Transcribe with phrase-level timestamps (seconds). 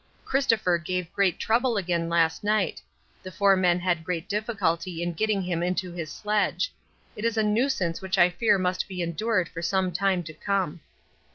[0.25, 2.81] Christopher gave great trouble again last night
[3.21, 6.73] the four men had great difficulty in getting him into his sledge;
[7.15, 10.79] this is a nuisance which I fear must be endured for some time to come.